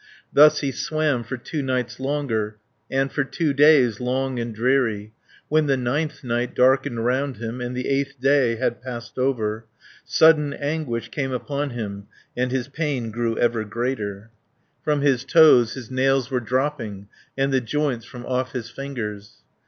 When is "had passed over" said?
8.55-9.67